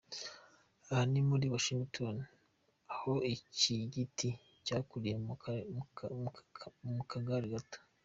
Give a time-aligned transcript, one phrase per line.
[0.89, 2.15] Aha ni muri Washington
[2.93, 4.29] ahoiki giti
[4.65, 5.15] cyakuriye
[6.95, 7.79] mu kagare gato.